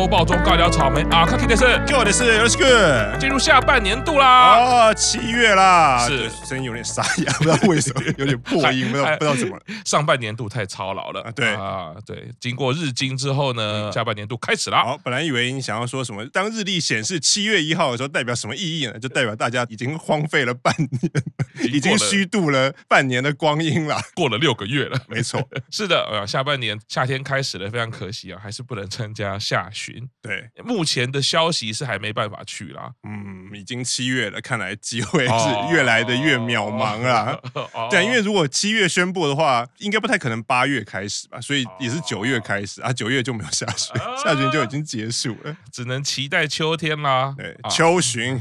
[0.00, 4.56] 周报中尬聊草莓啊，卡基的是，给我的是 Let's go，进入下半年度啦，
[4.88, 6.30] 哦，七月啦，是。
[6.42, 9.62] 声音有点沙哑，不知道为什么，有点破音，不知道不知道怎么了。
[9.84, 11.54] 上半年度太操劳了，对。
[11.54, 14.78] 啊，对，经过日经之后呢，下半年度开始了。
[14.78, 18.98] 好，本来以为你想要说什么，当日历显示七月一号的时候，代表什么意义呢？
[18.98, 21.12] 就代表大家已经荒废了半年，
[21.74, 28.80] 已经虚度了半年的光阴了，过了六个月了， 没错，是的，呃，下半年夏天开始了，非常可惜啊，还是不能。
[28.88, 32.90] 参加夏巡，对，目前的消息是还没办法去啦。
[33.04, 37.40] 嗯，已经七月了，看来机会是越来的越渺茫了。
[37.54, 42.92] 哦、对，因为如果七月宣布的话，应该不太可能八月开始吧，所以也是九月开始啊。
[42.92, 47.34] 九月就没有夏巡，夏巡就已经结束了，只能期待秋天啦。
[47.36, 48.40] 对，秋巡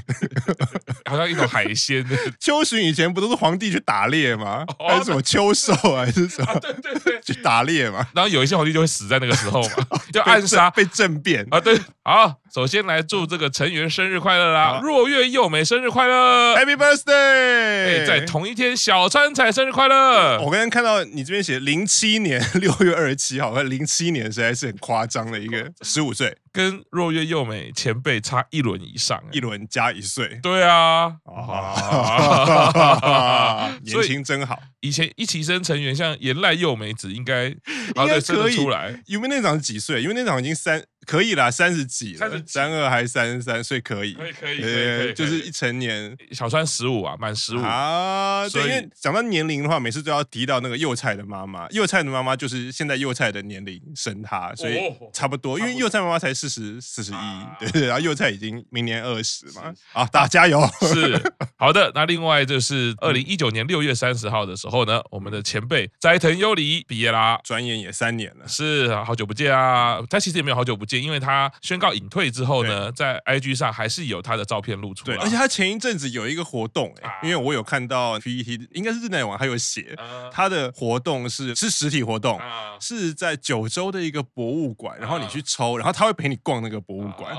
[1.10, 2.06] 好像一种海鲜。
[2.40, 4.66] 秋旬以前不都是皇帝去打猎吗？
[4.88, 6.60] 还是什么秋狩还是什么？
[6.60, 8.06] 对对对，去打猎嘛。
[8.14, 10.22] 然后有一些皇帝就会死在那个时候嘛， 就。
[10.30, 11.60] 暗杀被政变啊！
[11.60, 14.80] 对，好，首先来祝这个成员生日快乐啦！
[14.84, 18.06] 若月佑美生日快乐，Happy Birthday！
[18.06, 20.40] 在同一天，小川彩生日快乐。
[20.40, 30.40] 我刚刚看到你这边写零七年 六月二十七号，和零七年实在是很夸张的一个十五岁，跟若月佑美前辈差一轮以上，一轮加一岁。
[30.42, 31.14] 对啊，
[33.84, 34.60] 年轻真好。
[34.82, 39.02] 以前一起生成员像岩濑佑美子，应该应该可以出来。
[39.08, 40.02] 因为那长是几岁？
[40.02, 40.82] 因为那长已经三。
[41.10, 46.16] 可以啦，三十几了，三二还是三十三岁可以，可以可以，对，就是一成年。
[46.32, 48.48] 小川十五啊，满十五啊。
[48.50, 54.80] 对，因为讲到年龄的话，每次都要提到那个幼菜的妈妈，幼菜的妈妈就是现在幼菜的年龄生她，所以
[55.12, 55.58] 差不多。
[55.60, 57.16] 因为幼菜妈妈才四十四十一，
[57.60, 59.74] 对对，然后幼菜已经明年二十嘛。
[59.94, 60.62] 啊，大家加油。
[60.82, 61.20] 是
[61.58, 61.92] 好的。
[61.96, 70.00] 那另外就是二零一九年六月三十号的时候呢，我们的前辈斋藤优里毕业啦，转眼也三年了，是好久不见啊。
[70.08, 70.99] 他其实也没有好久不见。
[71.02, 75.18] 因为他宣告隐退之后呢，在 IG 上还是有他的照片露出来。
[75.18, 79.96] 对，而且他前一阵子有一个活动，哎，因为我有看到 PPT，应该是日内网，还有写
[80.32, 82.40] 他的活动是是实体活动，
[82.80, 87.36] 是在九州的一个博物馆，然后你去抽，然后他会陪你逛那个博物馆。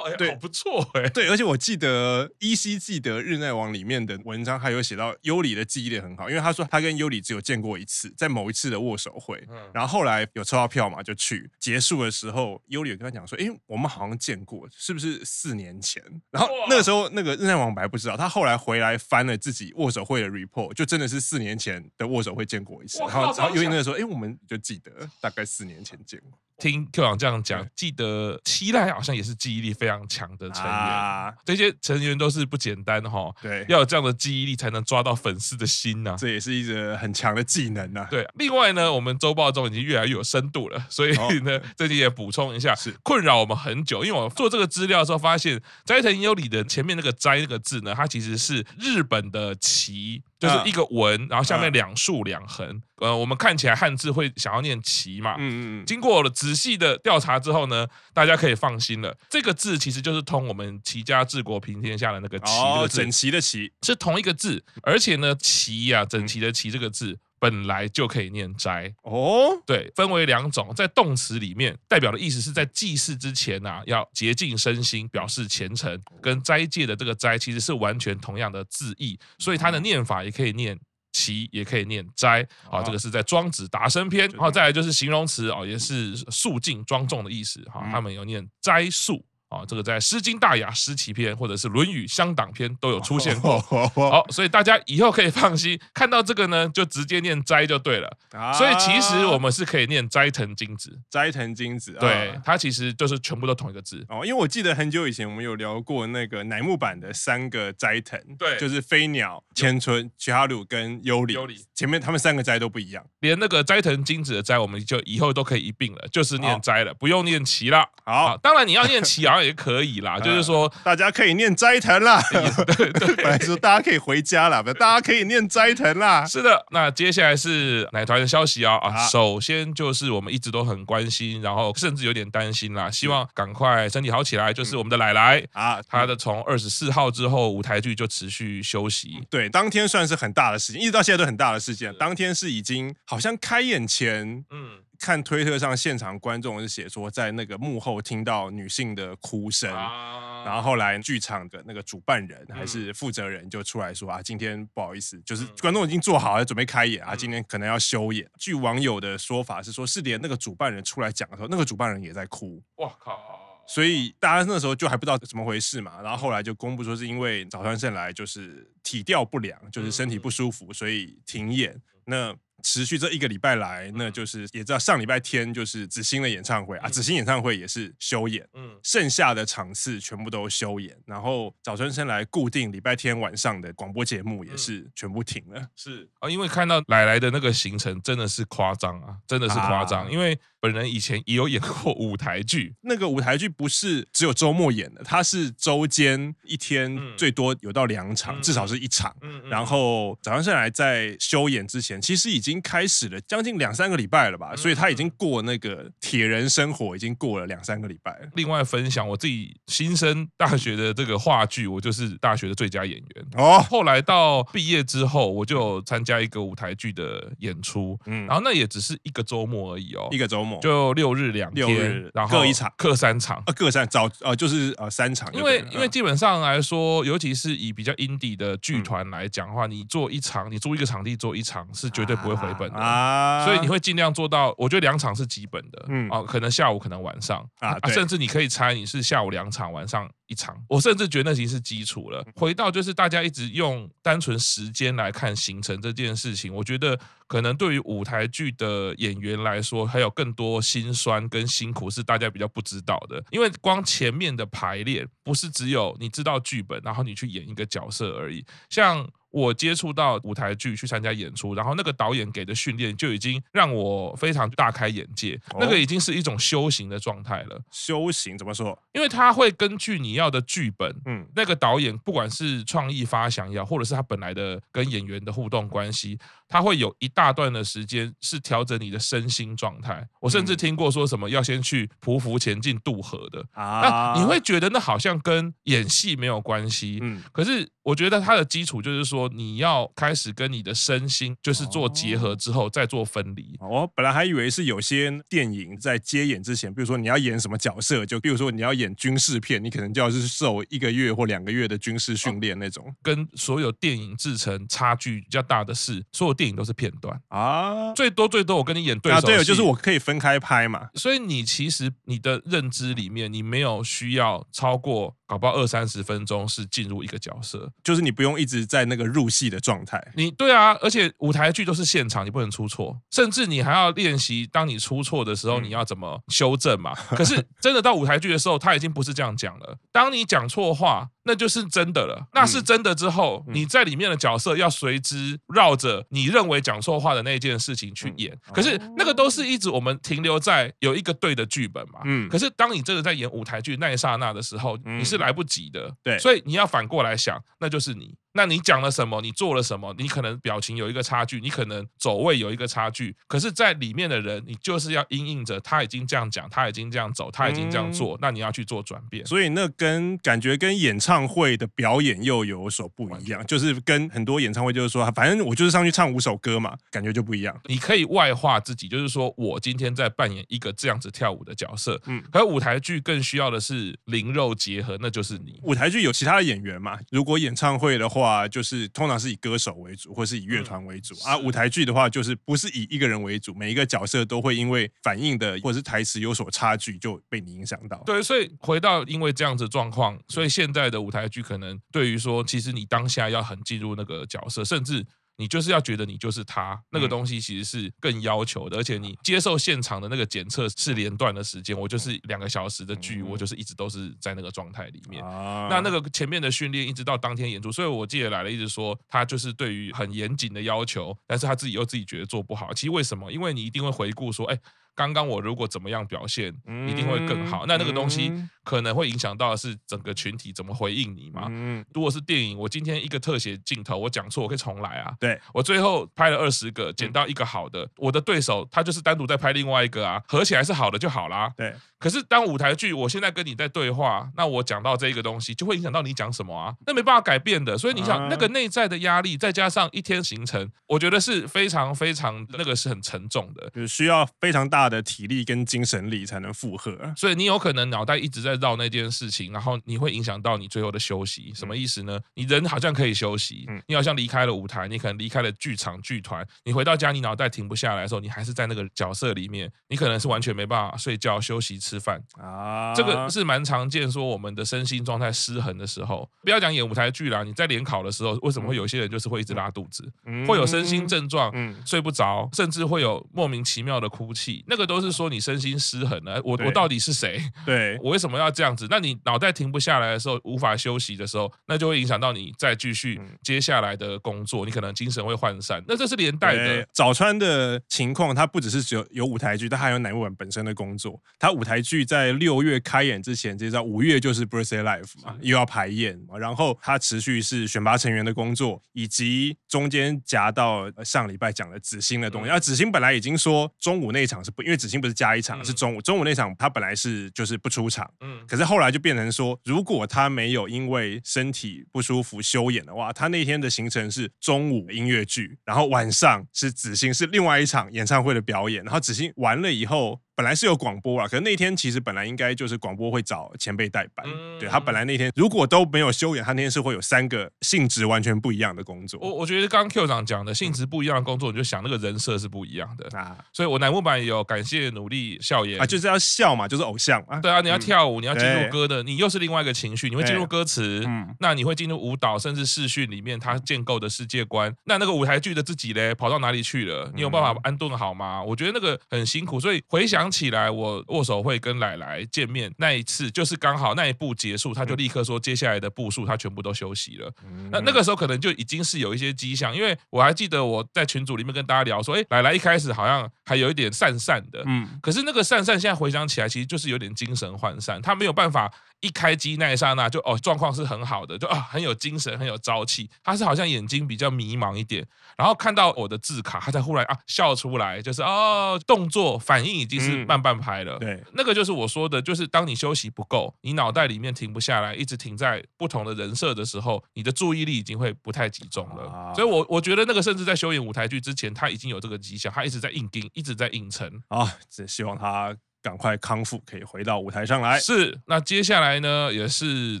[0.02, 16.02] 哎，对，好不错哎，对，而且我记得依稀记得日内网里面的文章，还有写到优里的记忆力很好，因为他说他跟优里只有见过一次，在某一次的握手会，嗯然后后来有抽到票嘛，就去结束的时候，优里有跟他讲说，哎，我们好像见过，是不是四年前？
[16.30, 24.90] 然后那个时候那个日内网还不知道，他后来回来翻了自己握手会的 report，就真的是四年前的握手会见过一次，然后然后优里那个时候，哎，我们就记得
[25.20, 26.38] 大概四年前见过。
[26.58, 33.34] 听 Q 长这样讲，记得七濑好像也是记忆力非常强的成员，啊、这些成员都是不简单哈。
[33.40, 38.08] 对，要有这样的记忆力才能抓到粉丝的心呐、啊，这也是一个很强的技能呐、啊。
[38.10, 50.22] 对，另外呢，我们周报中已经越来越有深度了， 所以呢，这里也补充一下，是困扰我们很久，因为我做这个资料的时候发现，斋藤优里的前面那个斋那个字呢，它其实是日本的旗。
[50.42, 63.72] 就是一个文，然后下面两竖两横，呃，我们看起来汉字会想要念齐嘛，嗯嗯，经过了仔细的调查之后呢，大家可以放心了，这个字其实就是通我们齐家治国平天下的那个齐的字，整齐的齐。
[63.82, 67.18] 是同一个字，而且呢，齐呀，整齐的齐这个字。
[67.42, 80.78] 本来就可以念斋哦，对，分为两种，在动词里面代表的意思是在祭祀之前呐、啊，要洁净身心，表示虔诚，跟斋戒的这个斋其实是完全同样的字义，所以它的念法也可以念
[81.10, 82.80] 齐，也可以念斋啊。
[82.80, 89.26] 这个是在庄子达生篇，然后再来就是形容词哦，也是肃静庄重的意思哈，他们有念斋肃。
[89.52, 93.60] 啊，这个在《诗经·大雅·诗齐篇》或者是《论语·乡党篇》都有出现过。
[93.60, 98.10] 好，所以大家以后可以放心，看到这个呢，就直接念斋就对了。
[98.56, 101.92] 所以其实我们是可以念斋藤金子，斋藤金子。
[102.00, 104.02] 对，它其实就是全部都同一个字。
[104.08, 111.34] 哦，因为我记得很久以前我们有聊过那个乃木坂的三个斋藤，对，就是飞鸟、千春、梛哈鲁跟优里。
[111.34, 117.86] 优里前面他们三个斋都不一样，连那个斋藤金子的斋，我们就以后都可以一并了，就是念斋了，不用念齐了。
[118.04, 119.40] 好，当然你要念齐啊。
[119.42, 122.22] 也可以啦，就是说大家可以念斋藤啦。
[122.76, 126.24] 对对，本来说大家可以回家了，大家可以念斋藤啦。
[126.26, 129.06] 是的，那接下来是奶团的消息啊啊！
[129.08, 134.52] 首先就是我们一直都很关心，然后甚至有点担心啦，希望赶快身体好起来。
[134.52, 139.20] 就是我们的奶奶啊，她的从二十四号之后舞台剧就持续休息。
[139.30, 141.94] 对，当天算是很大的事情，一直到现在都很大的事件。
[141.98, 144.81] 当天是已经好像开演前，嗯。
[145.02, 158.24] 看推特上现场观众是写说，在那个幕后听到女性的哭声，啊、然后后来剧场的那个主办人还是负责人就出来说啊，今天不好意思，就是观众已经做好了准备开演啊，今天可能要休演。
[158.38, 162.62] 据网友的说法是说，是连那个主办人出来讲的时候，那个主办人也在哭。
[162.76, 163.18] 哇靠！
[163.66, 171.80] 所以大家那时候就还不知道怎么回事嘛，然后后来就公布说是因为早川圣来就是体调不良，就是身体不舒服，所以停演。
[172.04, 185.68] 那持续这一个礼拜来，那就是也知道上礼拜天就是子欣的演唱会啊，子欣演唱会也是休演，嗯，剩下的场次全部都休演，然后早春生来固定礼拜天晚上的广播节目也是全部停了。
[185.76, 190.38] 是啊，因为看到奶奶的那个行程真的是夸张啊，真的是夸张，因为。
[190.62, 199.12] 本人以前也有演过舞台剧， 那个舞台剧不是只有周末演的，它是周间一天最多有到两场，嗯、至少是一场。
[199.22, 208.28] 嗯嗯、然后早上上来在休演之前，其实已经开始了将近两三个礼拜了吧，嗯、所以他已经过那个铁人生活，已经过了两三个礼拜了。
[208.36, 213.58] 另外分享我自己新生大学的这个话剧，我就是大学的最佳演员哦。
[213.68, 220.51] 后来到毕业之后，我就参加一个舞台剧的演出，嗯，然后那也只是一个周末而已哦，一个周末。
[220.60, 225.32] 就六日两天，然后各一场，各三场，呃，各三早呃就是呃三场。
[225.32, 232.78] 因为因为基本上来说，尤其是以比较 indie 的剧团来讲的话，你做一场，你租一个场地做一场是绝对不会回本的。
[232.78, 234.54] 啊，所以你会尽量做到。
[234.58, 236.08] 我觉得两场是基本的，嗯。
[236.08, 237.44] 啊，可能下午可能晚上。
[237.60, 240.56] 啊，甚至你可以猜你是下午两场，晚上一场。
[240.68, 242.26] 我甚至觉得那已经是基础了。
[242.34, 246.98] 回到就是大家一直用单纯时间来看行程这件事情，我觉得。
[247.28, 253.24] 可能对于舞台剧的演员来说，还有更多辛酸跟辛苦是大家比较不知道的。
[253.30, 258.44] 因为光前面的排练，不是只有你知道剧本，然后你去演一个角色而已。
[258.68, 265.40] 像我接触到舞台剧去参加演出，然后那个导演给的训练就已经让我非常大开眼界。
[265.58, 267.60] 那个已经是一种修行的状态了。
[267.72, 268.78] 修行怎么说？
[268.92, 276.18] 因为他会根据你要的剧本，嗯，那个导演不管是创意发想也好，或者是他本来的跟演员的互动关系。
[276.48, 280.06] 他会有一大段的时间是调整你的身心状态。
[280.20, 286.98] 我甚至听过说什么要先去匍匐前进渡河的啊，那你会觉得那好像跟演戏没有关系。
[287.00, 293.56] 嗯，可是我觉得它的基础就是说你要开始跟你的身心就是做结合之后再做分离。
[293.60, 302.94] 哦本来还以为是有些电影在接演之前，比如说你要演什么角色，就比如说你要演军事片，你可能就要是受一个月或两个月的军事训练那种。
[303.02, 306.32] 跟所有电影制成差距比较大的是所有。
[306.42, 310.88] 电影都是片段啊，最多最多我跟你演对对，就是我可以分开拍嘛。
[310.94, 320.02] 所以你其实你的认知里面，你没有需要超过搞不好二三十分钟是进入一个角色，就是你不用一直在那个入戏的状态。
[320.16, 326.92] 你对啊，而且舞台剧都是现场，你不能出错，甚至你还要练习，当你出错的时候，你要怎么修正嘛。
[327.10, 329.78] 可是真的到舞台剧的时候，他已经不是这样讲了。
[329.92, 338.36] 当你讲错话，那就是真的了，那是真的之后，你在里面的角色要随之绕着你认为讲错话的那件事情去演。
[338.52, 342.00] 可是那个都是一直我们停留在有一个对的剧本嘛。
[342.04, 342.28] 嗯。
[342.28, 345.94] 可是当你真的在演舞台剧那一刹那的时候，你是来不及的。
[346.02, 346.18] 对。
[346.18, 348.14] 所以你要反过来想，那就是你。
[348.34, 349.20] 那你讲了什么？
[349.20, 349.94] 你做了什么？
[349.98, 353.14] 你可能表情有一个差距，你可能走位有一个差距。
[353.28, 359.26] 可是，在里面的人，你就是要因应着他已经这样讲，他已经这样走，他已经这样做，嗯、那你要去做转变。
[359.26, 367.58] 所以，那跟感觉跟演唱会的表演又有所不一样，就是跟很多演唱会就是说，反正我就是上去唱五首歌嘛，感觉就不一样。
[367.64, 372.00] 你可以外化自己，就是说我今天在扮演一个这样子跳舞的角色。
[372.06, 372.22] 嗯。
[372.30, 375.58] 可舞台剧更需要的是灵肉结合，那就是你。
[375.62, 376.98] 舞台剧有其他的演员嘛？
[377.10, 378.46] 如果演唱会的话。
[378.52, 388.02] 就是通常是以歌手为主，或是以乐团为主，啊、舞台剧的话就是不是以一个人为主，每一个角色都会因为反应的或者是台词有所差距，就被你影响到。
[388.04, 395.04] 对，所以回到因为这样子状况，所以现在的舞台剧可能对于说，其实你当下要很进入那个角色，甚至。
[395.38, 405.24] 你就是要觉得你就是他，那个东西其实是更要求的，而且你接受现场的那个检测是连段的时间，我就是两个小时的剧，我就是一直都是在那个状态里面。
[405.24, 412.72] 那那个前面的训练一直到当天演出，所以我记得来了一直说他就是对于很严谨的要求，但是他自己又自己觉得做不好。
[412.74, 413.32] 其实为什么？
[413.32, 414.58] 因为你一定会回顾说，哎。
[414.94, 416.54] 刚刚我如果怎么样表现，
[416.86, 417.64] 一定会更好。
[417.64, 418.30] 那那个东西
[418.64, 421.46] 可能会影响到的是整个群体怎么回应你嘛。
[421.48, 425.14] 嗯如果是电影，我今天一个特写镜头，我讲错，我可以重来啊。
[425.18, 431.50] 对，我最后拍了二十个，捡到一个好的，我的对手他就是单独在拍另外一个啊，合起来是好的就好啦。
[431.56, 431.74] 对。
[431.98, 436.74] 可是当舞台剧，我现在跟你在对话，那我讲到这个东西，就会影响到你讲什么啊？
[436.84, 437.78] 那没办法改变的。
[437.78, 444.82] 所以你想，那个内在的压力，再加上一天行程，我觉得是非常非常那个是很沉重的，就是需要非常大。
[444.82, 447.14] 大的体力跟精神力才能负荷。
[447.16, 451.52] 所以你有可能脑袋一直在绕那件事情，然后你会影响到你最后的休息。
[451.54, 452.18] 什么意思呢？
[452.34, 462.94] 你人好像可以休息，你好像离开了舞台，你可能离开了剧场剧团，你回到家，你脑袋停不下来的时候，你还是在那个角色里面，你可能是完全没办法睡觉、休息、吃饭啊。
[462.94, 470.10] 这个是蛮常见，说我们的身心状态失衡的时候，不要讲演舞台剧啦，你在联考的时候，为什么会有些人就是会一直拉肚子，
[470.46, 471.52] 会有身心症状，
[471.86, 476.40] 睡不着，甚至会有莫名其妙的哭泣，那个都是说你身心失衡了。
[476.44, 477.42] 我我到底是谁？
[477.64, 478.86] 对，我为什么要这样子？
[478.90, 485.82] 那你脑袋停不下来的时候，无法休息的时候，那就会影响到你再继续接下来的工作，你可能精神会涣散。
[485.86, 486.86] 那这是连带的。
[486.92, 491.20] 早川的情况，他不只是只有有舞台剧，他还有乃木坂本身的工作。
[491.38, 502.48] 他舞台剧在六月开演之前，接着五月就是 Birthday Life 嘛，又要排演嘛，然后他持续是选拔成员的工作，以及中间夹到上礼拜讲的紫星的东西。
[502.48, 520.20] 那紫星本来已经说中午那一场是不，因为紫星不是加一场，是中午中午那场他本来是就是不出场，嗯，可是后来就变成说，如果他没有因为身体不舒服休演的话，他那天的行程是中午音乐剧，然后晚上是紫星是另外一场演唱会的表演，然后紫星完了以后。
[520.34, 524.26] 本来是有广播啊，可是那天其实本来应该就是广播会找前辈代班。
[524.26, 529.20] 嗯、对他本来那天如果都没有休演，他那天是会有三个性质完全不一样的工作。
[529.20, 533.36] 我我觉得刚刚 Q 长讲的性质不一样的工作，嗯、你就想那个人设是不一样的啊。
[533.52, 537.38] 所以我乃木坂也有感谢努力笑颜啊，就是要笑嘛，就是偶像啊。
[537.40, 544.74] 对啊，你要跳舞，嗯、你要进入歌的，你又是另外一个情绪，你会进入歌词，嗯，那你会进入舞蹈，甚至视讯里面他建构的世界观。
[544.84, 547.10] 那那个舞台剧的自己嘞，跑到哪里去了？
[547.14, 548.42] 你有办法安顿好吗？
[548.42, 551.02] 我觉得那个很辛苦，所以回想起来我。
[551.08, 557.30] 握手会跟奶奶见面那一次，就是刚好那一步结束，他就立刻说接下来的步数他全部都休息了。
[557.70, 568.72] 那那个时候可能就已经是有一些迹象，因为我还记得我在群组里面跟大家聊说，哎，奶奶一开始好像还有一点散散的，嗯，可是那个散散现在回想起来，其实就是有点精神涣散，他没有办法。
[569.02, 573.10] 一开机那一刹那就哦，状况是很好的，就啊很有精神，很有朝气。
[573.24, 575.04] 他是好像眼睛比较迷茫一点，
[575.36, 580.96] 然后看到我的字卡，他才忽然啊笑出来，就是哦动作反应已经是慢半拍了。
[580.96, 589.08] 嗯、对，那个就是我说的，就是当你休息不够，你脑袋里面停不下来，一直停在不同的人设的时候，你的注意力已经会不太集中了。
[589.10, 594.08] 啊、所以我我觉得那个甚至在修演舞台剧之前，他已经有这个迹象，他一直在硬盯，一直在硬撑。
[594.28, 595.56] 啊，只希望他。
[595.82, 597.76] 赶快康复，可以回到舞台上来。
[597.80, 600.00] 是，那接下来呢，也是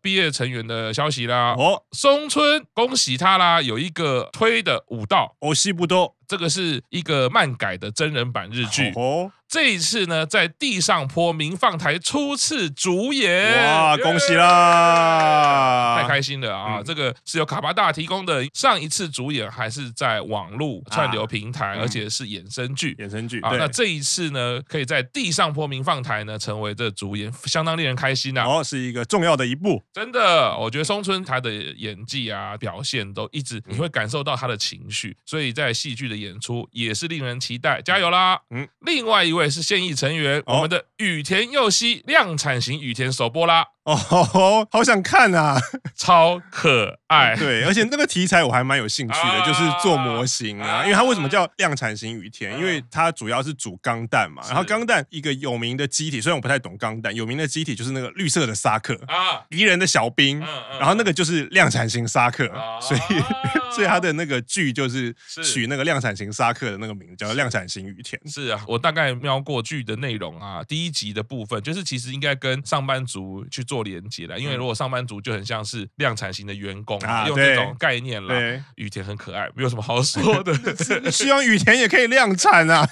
[0.00, 1.52] 毕业成员的消息啦。
[1.58, 6.14] 哦，松村，恭喜他啦，有一个推的舞蹈，哦，西不多。
[6.28, 8.92] 这个是一个漫改的真人版日剧。
[8.94, 16.00] 哦，这一次呢，在地上坡民放台初次主演，哇，恭喜啦！
[16.00, 16.78] 太开心了啊！
[16.78, 18.44] 嗯、这个是由卡巴大提供的。
[18.52, 22.94] 上一次主演还是在网络串流平台，啊、而且是衍生剧。
[22.96, 28.48] 衍生剧啊，那这一次呢，可以在地上坡民放台呢成为这主演，相当令人开心呐、啊。
[28.48, 29.84] 哦，是一个重要的一步。
[29.92, 36.14] 真的，我觉得松村他的演技啊表现都一直，你会感受到他的情绪，所以在戏剧的。
[36.24, 38.40] 演出也是令人期待，加油啦！
[38.50, 43.73] 嗯，另外一位是现役成员，哦、我们的羽田佑希量产型羽田首播啦。
[43.84, 45.60] 哦，好想看啊，
[45.94, 47.36] 超可爱。
[47.38, 50.82] 对，而且那个题材我还蛮有兴趣的，啊、就是做模型啊。
[50.84, 52.58] 因为它为什么叫量产型雨田？
[52.58, 54.42] 因为它主要是主钢弹嘛。
[54.46, 60.40] 然后钢弹一个有名的机体，虽然我不太懂钢弹，有名的机体就是那个绿色的沙克啊，敌人的小兵。
[60.80, 62.50] 然后那个就是量产型沙克，
[62.80, 63.00] 所以
[63.74, 65.14] 所以它的那个剧就是
[65.44, 68.18] 取那个量产型沙克的那个名字，叫量产型雨田。
[68.26, 73.73] 是啊，我大概瞄过剧的内容啊，第一集的部分就是其实应该跟上班族去做。
[73.74, 78.32] 做连接了，因为如果上班族就很像是量产型的员工，啊、用这种概念了。
[78.76, 80.54] 雨田很可爱，没有什么好说的。
[81.10, 82.88] 希望雨田也可以量产啊，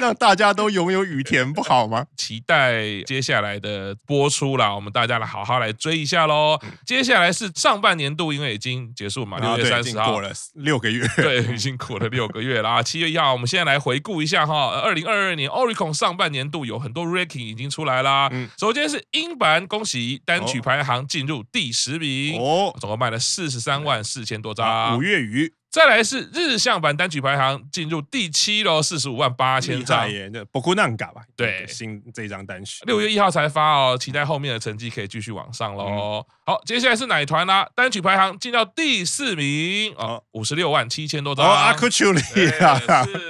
[0.00, 2.06] 让大家都拥有雨田不好吗？
[2.16, 6.58] 期待接下来的播出啦，我们大家来好好来追一下喽。
[6.62, 12.82] 嗯、接下来是上半年度，因为已经结束嘛，六月三十号过了六个月， 对，已经过了六个月了啊。
[12.84, 18.28] 七月一号，我们现在来回顾一下哈，二零二二年 Oricon 上半年度有很多 Ranking 已经出来啦。
[18.32, 20.20] 嗯，首先是英版，恭喜。
[20.24, 24.96] 单曲排行进入第十名哦，总共卖了四十三万四千多张。
[24.96, 25.52] 五月雨。
[25.70, 30.10] 再来是日向版单曲排行进入第七喽，四十五万八千张。
[30.10, 31.22] 耶，那不哭难嘎吧？
[31.36, 35.86] 对，新这一张单曲，六月一号才发哦，期待后面的成绩可以继续往上喽。
[35.86, 41.46] 嗯、好，接下来是奶团啦，单曲排行进到第四名哦，五十六万七千多张。
[41.46, 42.20] 哦，阿库丘里
[42.60, 43.29] 啊，是。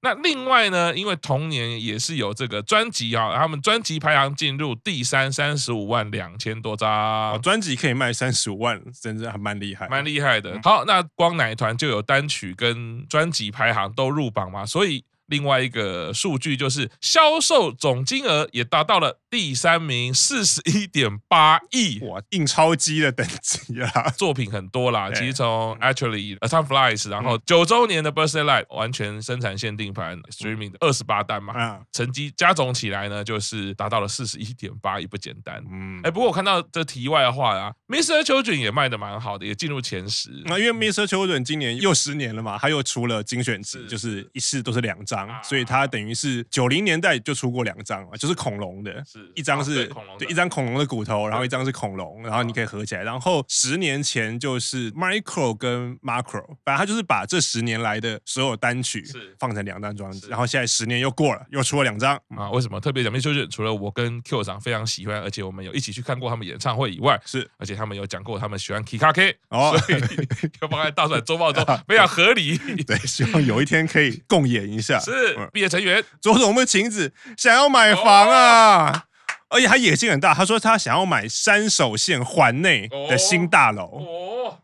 [0.00, 6.90] 那另外呢，因为同年也是有这个专辑啊，他们专辑排行进入第三，三十五万两千多张。
[6.90, 10.52] 哦，专辑可以卖三十五万，真的还蛮厉害，蛮厉害的。
[10.54, 11.68] 嗯、好，那光奶团。
[11.78, 24.08] 就有单曲跟专辑排行都入榜嘛，所以另外一个数据就是销售总金额也达到了第三名，四十一点八亿，哇，印钞机的等级啊！
[24.16, 35.62] 作品很多啦，其实从 Actually A Time Flies，然后九周年的 Birthday Light 完全生产限定盘 Streaming 的二十八单嘛，成绩加总起来呢，就是达到了四十一点八亿，不简单。
[35.70, 38.22] 嗯，哎，不过我看到这题外的话啊，Mr.
[38.22, 40.30] Children 也卖的蛮好的，也进入前十。
[40.46, 41.04] 那因为 Mr.
[41.06, 53.02] Children 今年又十年了嘛，他又出了精选集，就是一次都是两张，所以他等于是九零年代就出过两张嘛，就是恐龙的，是一张是恐龙对一张恐龙的骨头，然后一张是恐龙，然后你可以合起来。
[53.02, 62.50] 然后十年前就是 Micro 跟 Macro，反正他就是把这十年来的所有单曲是放成两张专辑，然后现在十年又过了，又出了两张啊。
[62.50, 63.20] 为什么特别讲 Mr.
[63.32, 63.50] Children？
[63.50, 70.00] 除了我跟 Q 长非常喜欢，而且我们有一起去看过他们演唱会以外，是而且他们有讲过他们喜欢 Kikake 哦，所以
[70.60, 72.58] 要放在大帅周报中 非常合理。
[72.84, 74.98] 对，希望有一天可以共演一下。
[75.12, 77.12] 是毕业成员，佐佐木晴子？
[77.36, 79.04] 想要买房啊。
[79.50, 84.04] 而且他野心很大，他说他想要买山手线环内的新大楼，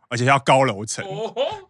[0.08, 1.04] 而且要高楼层。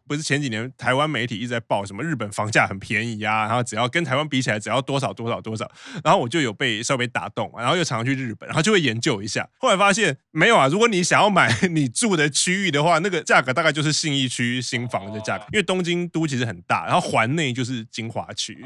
[0.07, 5.71] 不是前几年台湾媒体一直在报什么日本房价很便宜啊，然后只要跟台湾比起来只要多少多少多少，
[6.03, 9.49] 然后我就有被稍微打动，然后又常常去日本，然后就会研究一下。
[9.59, 18.63] 后来发现没有啊，如果你想要买你住的区域的话，那个价格大概就是信义区新房的价格，因为东京都其实很大，然后环内就是精华区。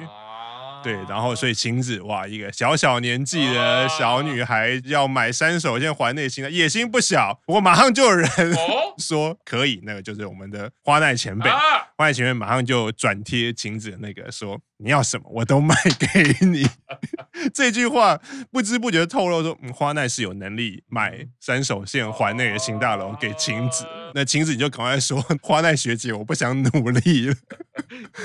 [0.82, 7.40] 对，然后所以晴子哇，一个小小年纪的小女孩要买三手线环内心的野心不小。
[7.46, 8.28] 不过马上就有人
[8.98, 16.66] 说可以，那个就是我们的花奈前辈，花奈前辈马上就转贴晴子的那个说，你要什么我都卖 给你。
[17.52, 18.18] 这句话
[18.50, 23.84] 不知不觉透露说，嗯，花奈是有能力买三手线环内的新大楼给晴子。
[24.14, 27.34] 那晴子你就赶快说， 花奈学姐，我不想努力了。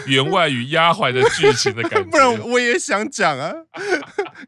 [0.08, 3.54] 员外与丫鬟的剧情的感觉，不然我也想讲啊。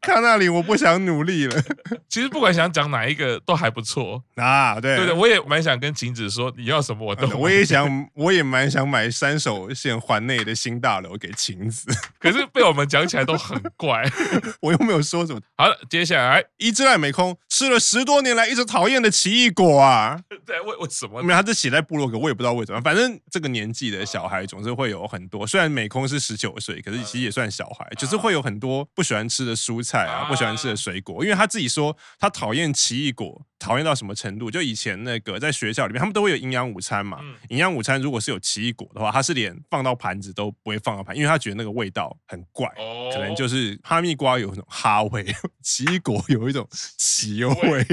[0.02, 1.62] 看那里，我不想努力了。
[2.08, 4.80] 其实不管想讲哪一个都还不错啊。
[4.80, 7.28] 对对对，我也蛮想跟晴子说，你要什么我都。
[7.38, 11.86] 我也想，我也蛮想买三手线环内的新大楼给晴子。
[12.20, 14.04] 可是被我们讲起来都很怪，
[14.62, 15.40] 我又没有说什么。
[15.58, 20.20] 好了，接下来伊之濑美空吃了十多年来一直讨厌的奇异果啊。
[20.46, 21.22] 对，为为什么？
[21.22, 22.82] 没有他这写在部落格，我也不知道为什么。
[22.82, 31.24] 反正这个年纪的小孩总是会有很多，虽然美空是十九岁，可是其实也算小孩，就是会有很多不喜欢吃的蔬菜啊，不喜欢吃的水果。
[31.24, 34.50] 因为他自己说他讨厌奇异果，讨厌到什么程度？
[34.52, 37.20] 就以前那个在学校里面，他们都会有营养午餐嘛。
[37.50, 45.26] 营养午餐如果是有奇异果的话，他是连放到盘子都不会放到盘，因为他觉得那个味道很怪，哦可能就是哈密瓜有一种哈味，
[45.64, 46.68] 奇异果有一种
[46.98, 47.86] 奇味。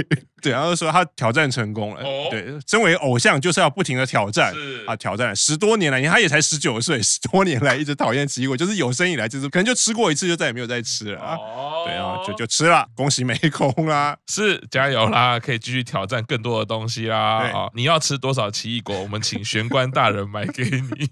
[0.42, 2.02] 对，然后说他挑战成功了。
[2.28, 4.52] 对，身为偶像就是要不停的挑战。
[4.86, 11.36] 啊，挑战了十多年来，他也才十九岁，十多年来一直讨厌奇异果，就是有生以来就是可能就吃过一次，就再也没有再吃了啊。
[11.84, 17.44] 对啊，就就吃了，恭喜美空啦，是加油啦，可以继续挑战更多的东西啦。
[17.48, 21.08] 啊，你要吃多少奇异果，我们请玄关大人买给你。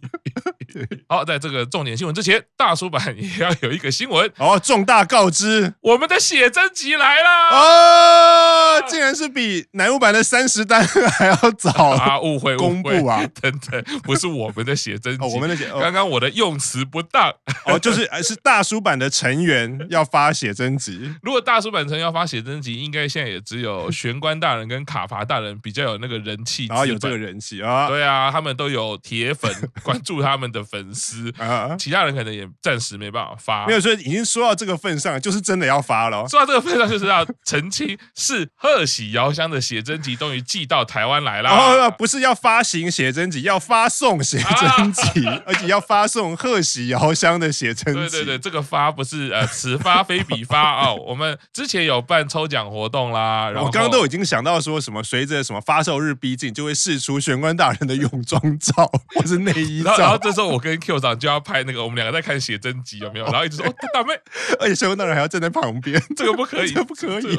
[1.09, 4.31] 好，在这个重点新闻之前，大叔版也要有一个新闻。
[4.39, 7.29] 哦，重大告知，我们的写真集来了。
[7.51, 12.19] 哦，竟然是比南木版的三十单还要早啊！
[12.21, 17.31] 误会公布啊，等等，不是我们的写真集，我们的写，刚刚我的用词不当。
[17.67, 21.15] 哦，就是是大叔版的成员要发写真集。
[21.23, 29.53] 如果大叔版成员要发写真集，应该现在也只有玄关大人跟卡伐大人比较有那个人气，然后有这个人气啊，对啊，他们都有铁粉
[29.83, 30.61] 关注他们的。
[30.71, 31.33] 粉丝。
[31.41, 36.29] 啊，其他人可能也暂时没办法发，没有所以已经说到这个份上，就是真的要发了。
[36.29, 41.49] 说到这个份上，就是要澄清，是贺喜遥香的写真集终于寄到台湾来了。
[41.49, 48.01] 哦，不是要发行写真集，要发送写真集，啊、而且要发送贺喜遥香的写真集。
[48.01, 51.03] 对对对，这个发不是呃此发非彼发啊、哦。
[51.07, 59.97] 我们之前有办抽奖活动啦，然后我刚刚都已经想到说什么，随着什么发售日逼近，就会试出玄关大人的泳装照或是内衣照。
[59.97, 60.51] 然后这时候。
[60.51, 63.25] 我跟 Q 长就要拍那个，我们两个在看写真集有没有？
[63.27, 64.13] 然后一直说哦，大妹，
[64.59, 67.39] 而且玄关大人还要站在旁边，这个不可以， 这个不可以，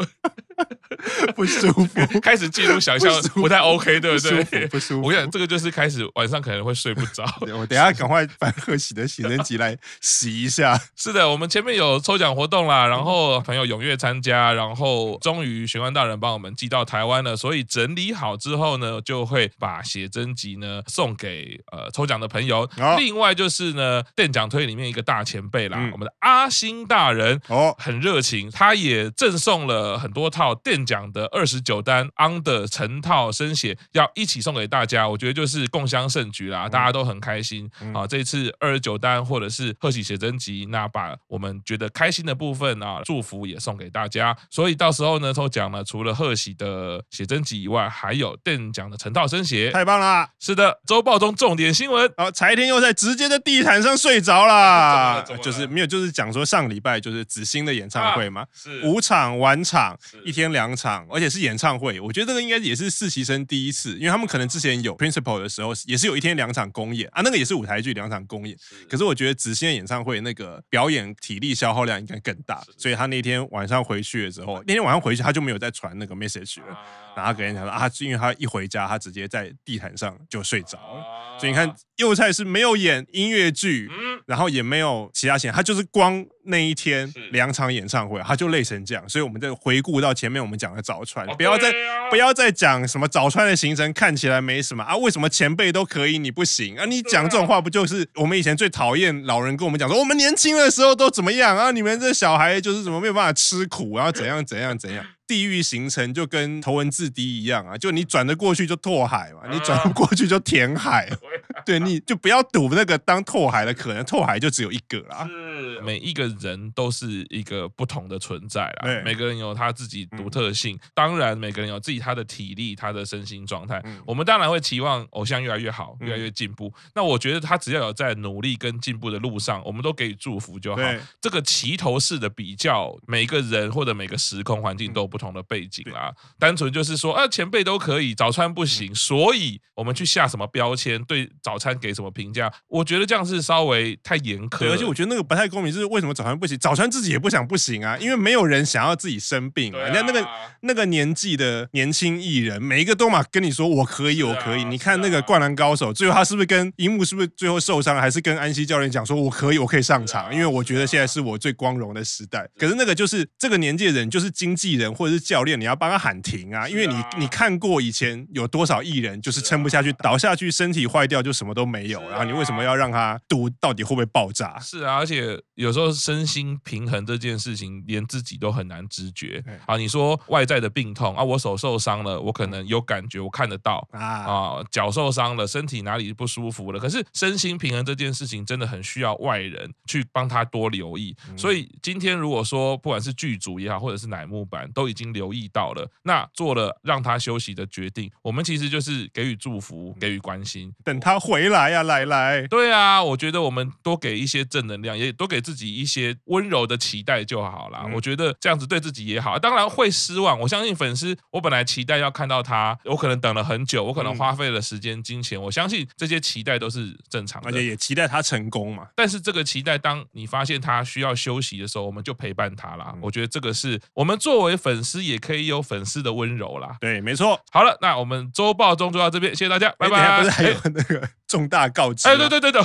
[1.36, 2.20] 不舒服。
[2.22, 4.68] 开始进入想象不太 OK，对不对？
[4.68, 5.08] 不舒服。
[5.08, 7.24] 我跟你讲，这个就是开始晚上可能会睡不着。
[7.58, 10.80] 我等下赶快把贺喜的写真集来洗一下。
[10.96, 17.36] 是的，我们前面有抽奖活动啦，然后朋友踊跃参加，然后终于玄关大人帮我们寄到台湾了。
[17.36, 22.70] 所以整理好之后呢，就会把写真集呢送给呃抽奖的朋友。
[22.98, 37.70] 另外就是呢，电奖推里面一个大前辈啦，嗯、我们的阿星大人哦，很热情，他也赠送了很多套到店奖的二十九单 On 的成套生写要一起送给大家，我觉得就是共襄盛举啦，大家都很开心。
[37.94, 38.06] 啊。
[38.06, 44.36] 这次二十九单或者是贺喜写真集，那把我们觉得开心的部分啊，祝福也送给大家。
[44.50, 50.28] 所以到时候呢，抽奖呢，除了贺喜的写真集以外，还有店奖的成套生写，太棒了！
[50.40, 52.12] 是的，周报中重点新闻。
[52.18, 58.82] 啊，柴田又在直接在地毯上睡着啦， 就是没有，就是讲说上礼拜就是子欣的演唱会嘛，是。
[58.82, 67.10] 五场晚场，一天两场，而且是演唱会，我觉得这个应该也是实习生第一次，因为他们可能之前有 Principal 的时候，也是有一天两场公演。
[67.12, 68.58] 啊，那个也是舞台剧两场公演，
[68.90, 76.78] 可是我觉得子欣的演唱会那个表演体力消耗量应该更大，所以他那天晚上回去的时候，那天晚上回去他就没有再传那个 message 了。
[77.16, 81.04] 然后跟人讲说啊，是因为他一回家，他直接在地毯上就睡着了。
[81.40, 83.90] 所以你看，幼菜是没有演音乐剧，
[84.28, 89.10] 然后也没有其他钱，他就是光那一天两场演唱会，他就累成这样。
[89.10, 91.74] 所以我们再回顾到前面我们讲的早川，不要再
[92.12, 96.86] 不要再讲什么早川的行程看起来没什么啊，为什么前辈都可以你不行啊？
[96.86, 101.72] 你讲这种话不就是我们以前最讨厌老人跟我们讲说，我们年轻的时候都怎么样啊？
[101.72, 105.04] 你们这小孩就是怎么没有办法吃苦，然后怎样怎样怎样。
[105.32, 111.10] 地域形成就跟头文字 D 一样啊，就你转得过去就拓海嘛，你转不过去就填海。
[111.66, 115.26] 对，你就不要赌那个当拓海的可能，拓海就只有一个啦。
[115.26, 120.78] 是，每一个人都是一个不同的存在啦，每个人有他自己独特性。
[120.94, 123.82] 当然，每个人有自己他的体力、他的身心状态。
[124.06, 126.74] 我们当然会期望偶像越来越好，越来越进步。
[126.94, 130.82] 那我觉得他只要有在努力跟进步的路上，我们都给予祝福就好。
[131.22, 135.21] 这个齐头式的比较，每个人或者每个时空环境都不。
[135.22, 142.52] 不同的背景啦，单纯就是说，啊，前辈都可以，早餐不行，所以我们去下什么标签，对早餐给什么评价？
[142.68, 145.72] 我觉得这样是稍微太严苛，而且我觉得那个不太公平。
[145.72, 146.58] 就是为什么早餐不行？
[146.58, 149.80] 早餐自己也不想不行啊，因为没有人想要自己生病啊。
[149.84, 150.28] 人家那个
[150.62, 154.64] 那个年纪的年轻艺人，每一个都嘛跟你说我可以，我可以。
[154.64, 162.50] 你看那个灌篮高手，最后他是不是跟樱木是不是最后受伤，还是跟安西教练讲说我可以，我可以上场，因为我觉得现在是我最光荣的时代。
[162.58, 165.11] 可是那个就是这个年纪的人，就是经纪人或者。
[165.12, 166.68] 是教练，你要帮他喊停啊！
[166.68, 172.02] 因为你你看过以前有多少艺人就是撑不下去，倒下去，身体坏掉就什么都没有。
[172.10, 174.58] 然后你为什么要让他赌到底会不会爆炸？
[174.60, 179.44] 是啊，而且有时候身心平衡这件事情，连自己都很难知觉。
[179.66, 186.80] 啊，你说外在的病痛啊，我手受伤了，我可能有感觉，我看得到啊啊，脚受伤了，身体哪里不舒服了？
[186.80, 191.16] 可是身心平衡这件事情，真的很需要外人去帮他多留意。
[191.36, 195.12] 所以今天如果说不管是剧组也好，或者是乃木坂都已经。
[195.12, 202.48] 留意到了，那做了让他休息的决定，我们其实就是给予祝福，给予关心，等他回来呀、啊，来来。
[202.48, 207.82] 对啊，我觉得我们多给一些正能量，也多给自己一些温柔的期待就好啦。
[207.86, 209.38] 嗯、我觉得这样子对自己也好。
[209.38, 218.88] 当然会失望，我相信粉丝，我本来期待要看到他，我可能等了很久，我可能花费了时间、金钱，我相信这些期待都是正常的，而且也期待他成功嘛。
[218.96, 222.96] 但是这个期待，当你发现他需要休息的时候，我们就陪伴他啦。
[223.02, 225.02] 我觉得这个是我们作为粉丝。
[225.02, 227.38] 也可以有粉丝的温柔啦，对，没错。
[227.52, 230.20] 好了，那我们周报中就到这边，谢谢大家，拜拜。
[230.20, 232.08] 不是还有那个重大告知？
[232.08, 232.62] 哎，对对对对，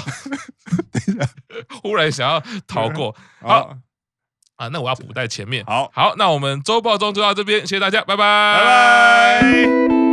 [1.82, 3.74] 忽然想要逃过，好
[4.56, 5.64] 啊，那我要补在前面。
[5.64, 10.05] 好，好，那我们周报中就到这边，谢谢大家，拜拜，拜拜。